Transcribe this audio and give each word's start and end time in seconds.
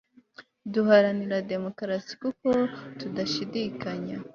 duharanira 0.73 1.37
demokarasi 1.51 2.13
kuko 2.21 2.47
tudashidikanya 2.99 4.15